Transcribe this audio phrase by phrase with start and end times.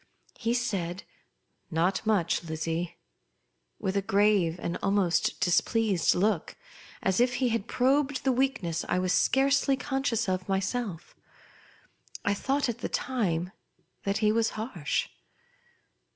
[0.39, 1.03] He said,
[1.71, 2.95] "ISot much, Lizzie,"
[3.77, 6.55] with a grave and almost displeased look,
[7.03, 11.13] as if he had probed the weakness I was scarcely conscious of my.^eif.
[12.25, 13.51] I thougiit at the time
[14.01, 15.07] that he was harsh.